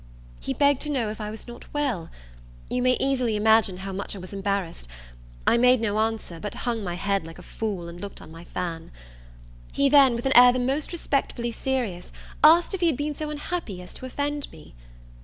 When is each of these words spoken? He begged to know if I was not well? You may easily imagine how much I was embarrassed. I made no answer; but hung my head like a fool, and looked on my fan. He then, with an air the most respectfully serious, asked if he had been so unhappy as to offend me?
He 0.39 0.55
begged 0.55 0.81
to 0.81 0.89
know 0.89 1.11
if 1.11 1.21
I 1.21 1.29
was 1.29 1.47
not 1.47 1.71
well? 1.75 2.09
You 2.71 2.81
may 2.81 2.97
easily 2.99 3.35
imagine 3.35 3.77
how 3.77 3.93
much 3.93 4.15
I 4.15 4.17
was 4.17 4.33
embarrassed. 4.33 4.87
I 5.45 5.57
made 5.57 5.79
no 5.79 5.99
answer; 5.99 6.39
but 6.39 6.55
hung 6.65 6.83
my 6.83 6.95
head 6.95 7.23
like 7.27 7.37
a 7.37 7.43
fool, 7.43 7.87
and 7.87 8.01
looked 8.01 8.19
on 8.19 8.31
my 8.31 8.43
fan. 8.43 8.89
He 9.71 9.89
then, 9.89 10.15
with 10.15 10.25
an 10.25 10.35
air 10.35 10.53
the 10.53 10.57
most 10.57 10.91
respectfully 10.91 11.51
serious, 11.51 12.11
asked 12.43 12.73
if 12.73 12.79
he 12.79 12.87
had 12.87 12.97
been 12.97 13.13
so 13.13 13.29
unhappy 13.29 13.79
as 13.79 13.93
to 13.93 14.07
offend 14.07 14.51
me? 14.51 14.73